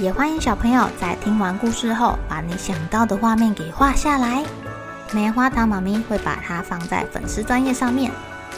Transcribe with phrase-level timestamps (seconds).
[0.00, 4.44] 也欢迎小朋友在听完故事后，把你想到的画面给画下来。
[5.14, 8.10] 棉花糖妈咪会把它放在粉丝专页上面，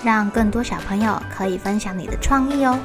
[0.03, 2.79] 让更多小朋友可以分享你的创意哦。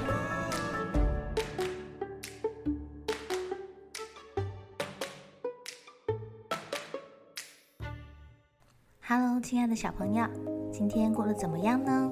[9.08, 10.28] Hello，亲爱的小朋友，
[10.74, 12.12] 今天过得怎么样呢？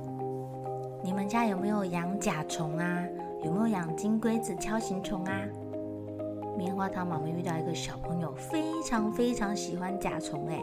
[1.03, 3.03] 你们家有没有养甲虫啊？
[3.43, 5.33] 有没有养金龟子、锹形虫啊？
[6.59, 10.61] 棉花糖妈妈遇到一个小朋友，非常非常喜欢甲虫哎，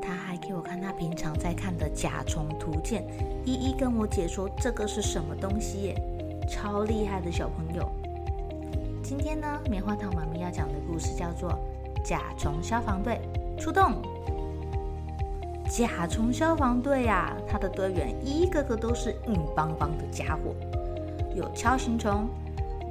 [0.00, 3.04] 他还给我看他平常在看的甲虫图鉴，
[3.44, 5.94] 一一跟我解说这个是什么东西耶，
[6.48, 7.86] 超厉害的小朋友。
[9.02, 11.50] 今天呢，棉花糖妈妈要讲的故事叫做
[12.02, 13.20] 《甲虫消防队
[13.58, 13.82] 出动》。
[15.68, 20.54] 甲虫消防队呀，他的队员一个个都是硬邦邦的家伙，
[21.34, 22.26] 有锹形虫，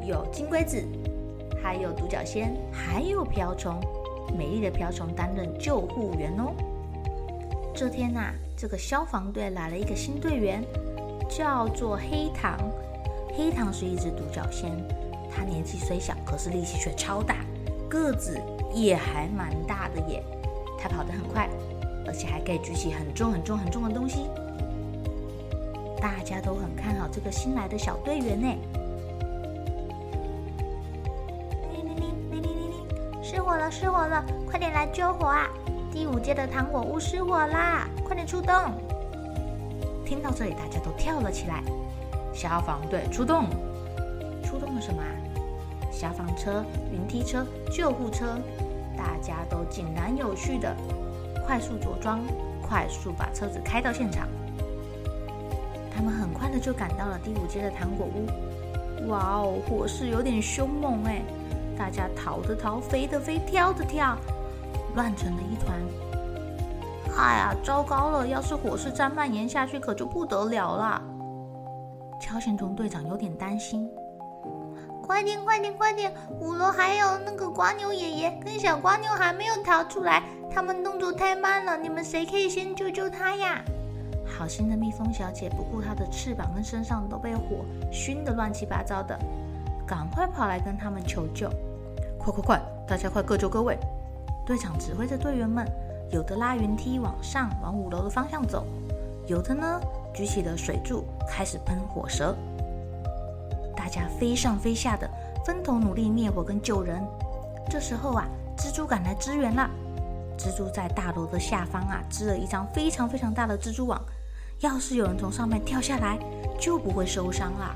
[0.05, 0.85] 有金龟子。
[1.61, 3.79] 还有独角仙，还有瓢虫，
[4.37, 6.53] 美丽的瓢虫担任救护员哦。
[7.73, 10.63] 这天呐、啊，这个消防队来了一个新队员，
[11.29, 12.57] 叫做黑糖。
[13.35, 14.71] 黑糖是一只独角仙，
[15.29, 17.45] 它年纪虽小，可是力气却超大，
[17.87, 18.41] 个子
[18.73, 20.23] 也还蛮大的耶。
[20.79, 21.47] 它跑得很快，
[22.07, 24.21] 而且还可以举起很重很重很重的东西。
[26.01, 28.47] 大家都很看好这个新来的小队员呢。
[33.29, 33.69] 失火了！
[33.69, 34.23] 失火了！
[34.49, 35.49] 快点来救火啊！
[35.91, 37.85] 第五阶的糖果屋失火啦！
[38.05, 38.55] 快点出动！
[40.05, 41.61] 听到这里，大家都跳了起来。
[42.33, 43.49] 消防队出动！
[44.45, 45.03] 出动了什么？
[45.91, 48.37] 消防车、云梯车、救护车，
[48.95, 50.73] 大家都井然有序的
[51.45, 52.21] 快速着装，
[52.61, 54.25] 快速把车子开到现场。
[55.93, 59.09] 他们很快的就赶到了第五阶的糖果屋。
[59.09, 61.21] 哇哦，火势有点凶猛哎！
[61.77, 64.17] 大家逃的逃，飞的飞，跳的跳，
[64.95, 65.77] 乱成了一团。
[67.17, 68.27] 哎呀，糟糕了！
[68.27, 71.01] 要是火势再蔓延下去，可就不得了了。
[72.21, 73.89] 锹形虫队长有点担心。
[75.01, 76.13] 快点，快点，快点！
[76.39, 80.21] 五楼还有那个瓜牛爷爷跟小瓜牛还没有逃出来，
[80.53, 81.77] 他们动作太慢了。
[81.77, 83.63] 你们谁可以先救救他呀？
[84.25, 89.17] 好心的蜜蜂小姐不顾她的翅膀跟身上都被火熏得乱七八糟的，
[89.87, 91.49] 赶快跑来跟他们求救。
[92.27, 92.61] 快快快！
[92.85, 93.77] 大家快各就各位！
[94.45, 95.65] 队长指挥着队员们，
[96.11, 98.65] 有的拉云梯往上往五楼的方向走，
[99.27, 99.79] 有的呢
[100.13, 102.35] 举起了水柱开始喷火蛇。
[103.77, 105.09] 大家飞上飞下的，
[105.45, 107.01] 分头努力灭火跟救人。
[107.69, 108.25] 这时候啊，
[108.57, 109.69] 蜘蛛赶来支援了。
[110.37, 114.01] 蜘蛛在大楼的下方啊织了一张非常非常大的蜘蛛网，
[114.59, 116.19] 要是有人从上面跳下来，
[116.59, 117.73] 就不会受伤啦。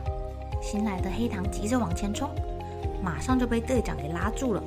[0.62, 2.30] 新来的黑糖急着往前冲。
[3.02, 4.64] 马上就被队长给拉住了，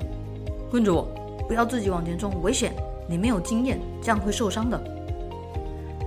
[0.72, 1.06] 跟着我，
[1.46, 2.72] 不要自己往前冲，危险！
[3.06, 4.78] 你没有经验，这样会受伤的。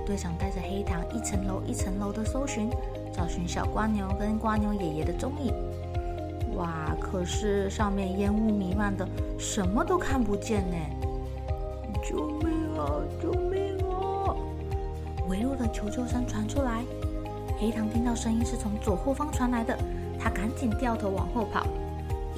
[0.04, 2.68] 队长带着黑糖一层楼一层楼的搜寻，
[3.12, 5.54] 找寻小瓜牛跟瓜牛爷爷的踪影。
[6.56, 9.06] 哇，可是上面烟雾弥漫的，
[9.38, 10.76] 什么都看不见呢！
[12.02, 12.88] 救命啊！
[13.22, 14.34] 救命啊！
[15.28, 16.82] 微弱的求救声传出来，
[17.60, 19.78] 黑糖听到声音是从左后方传来的，
[20.18, 21.66] 他赶紧掉头往后跑。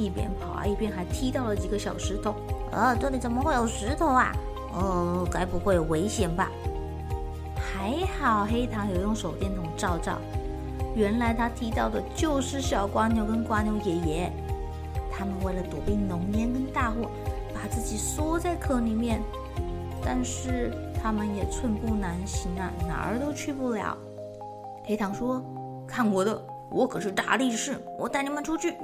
[0.00, 2.34] 一边跑啊，一边还踢到了几个小石头。
[2.72, 4.32] 呃，这里怎么会有石头啊？
[4.74, 6.50] 呃，该不会有危险吧？
[7.56, 10.18] 还好黑糖有用手电筒照照，
[10.94, 14.32] 原来他踢到的就是小瓜牛跟瓜牛爷爷。
[15.12, 17.10] 他们为了躲避浓烟跟大火，
[17.52, 19.20] 把自己缩在壳里面，
[20.02, 23.96] 但是他们也寸步难行啊，哪儿都去不了。
[24.84, 25.42] 黑糖说
[25.86, 28.74] ：“看我的，我可是大力士，我带你们出去。”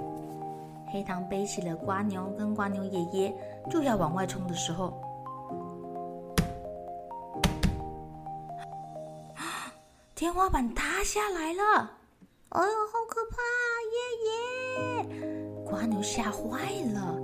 [0.88, 3.34] 黑糖背起了瓜牛跟瓜牛爷爷，
[3.70, 4.92] 就要往外冲的时候，
[10.14, 11.90] 天花板塌下来了！
[12.50, 13.68] 哎呦，好可怕啊！
[13.92, 17.18] 爷爷，蜗牛吓坏了。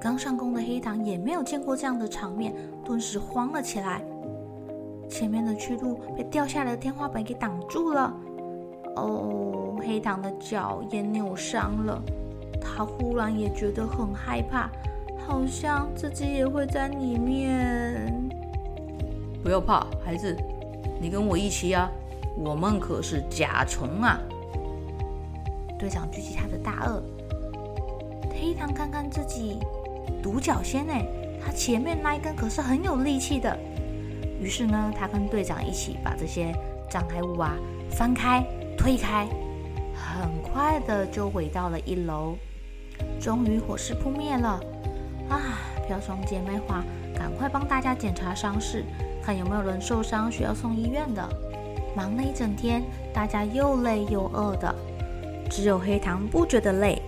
[0.00, 2.54] 刚上工的黑糖也没有见过这样的场面，
[2.84, 4.02] 顿时慌了起来。
[5.08, 8.14] 前面的去路被掉下来的天花板给挡住了。
[8.96, 12.00] 哦，黑糖的脚也扭伤了。
[12.64, 14.70] 他忽然也觉得很害怕，
[15.26, 18.10] 好像自己也会在里面。
[19.42, 20.34] 不要怕，孩子，
[20.98, 21.90] 你跟我一起呀，
[22.36, 24.18] 我们可是甲虫啊！
[25.78, 27.02] 队长举起他的大颚，
[28.32, 29.58] 黑糖看看自己，
[30.22, 31.06] 独角仙哎，
[31.44, 33.54] 他前面那一根可是很有力气的。
[34.40, 36.54] 于是呢，他跟队长一起把这些
[36.90, 37.54] 障碍物啊
[37.90, 38.42] 翻开、
[38.78, 39.28] 推开，
[39.94, 42.34] 很快的就回到了一楼。
[43.24, 44.60] 终于火势扑灭了
[45.30, 45.58] 啊！
[45.86, 46.84] 瓢虫姐妹花，
[47.16, 48.84] 赶快帮大家检查伤势，
[49.22, 51.26] 看有没有人受伤需要送医院的。
[51.96, 52.82] 忙了一整天，
[53.14, 54.74] 大家又累又饿的。
[55.50, 57.00] 只有黑糖不觉得累，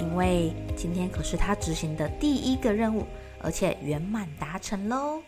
[0.00, 3.06] 因为今天可是他执行的第一个任务，
[3.40, 5.22] 而且圆满达成喽！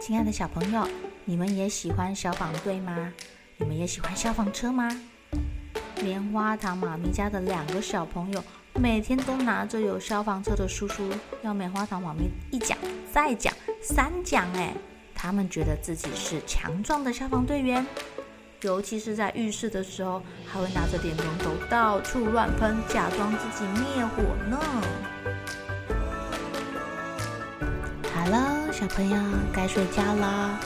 [0.00, 0.88] 亲爱的小朋友，
[1.26, 3.12] 你们也喜欢消防队吗？
[3.58, 4.88] 你们也喜欢消防车吗？
[6.02, 8.42] 棉花糖妈咪家的两个小朋友
[8.74, 11.08] 每天都拿着有消防车的书书，
[11.42, 12.76] 要棉花糖妈咪一讲
[13.12, 14.74] 再讲三讲，哎，
[15.14, 17.86] 他们觉得自己是强壮的消防队员。
[18.62, 24.58] 尤其是在浴室的时候，还会拿着电灯头到处乱喷，假装自己灭火呢。
[28.12, 29.16] 好了，小朋友
[29.52, 30.58] 该睡觉了，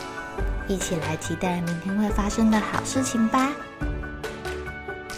[0.68, 3.52] 一起来期待明天会发生的好事情吧。